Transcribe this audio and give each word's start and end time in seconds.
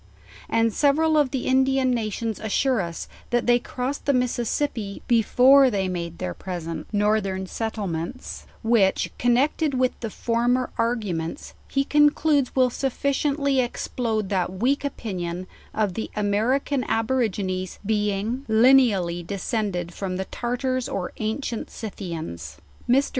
And 0.49 0.73
several 0.73 1.15
of 1.15 1.29
the 1.29 1.45
Indian 1.45 1.91
nations 1.91 2.39
assure 2.39 2.81
us, 2.81 3.07
that 3.29 3.45
they 3.45 3.59
crossed 3.59 4.05
the 4.07 4.15
Mississippi 4.15 5.03
before 5.07 5.69
they 5.69 5.87
made 5.87 6.17
their 6.17 6.33
present 6.33 6.87
northern 6.91 7.45
settlements; 7.45 8.47
which, 8.63 9.11
connected 9.19 9.75
with 9.75 9.91
the 9.99 10.09
former 10.09 10.71
ar 10.79 10.95
guments, 10.95 11.53
he 11.67 11.83
concludes 11.83 12.55
will 12.55 12.71
sufficiently 12.71 13.59
explode 13.59 14.29
that 14.29 14.51
weak 14.51 14.83
opinion 14.83 15.45
of 15.71 15.93
the 15.93 16.09
American 16.15 16.83
Aborigines 16.85 17.77
being 17.85 18.43
lineally 18.49 19.21
descend 19.21 19.75
ed 19.75 19.93
from 19.93 20.17
the 20.17 20.25
Tartars 20.25 20.89
or 20.89 21.13
ancient 21.17 21.69
Scythians. 21.69 22.57
Mr. 22.89 23.09